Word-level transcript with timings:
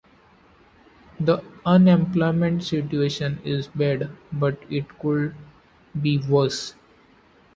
The 1.19 1.43
unemployment 1.63 2.63
situation 2.63 3.39
is 3.45 3.67
bad 3.67 4.09
but 4.33 4.57
it 4.67 4.97
could 4.97 5.35
be 6.01 6.17
worse. 6.17 6.73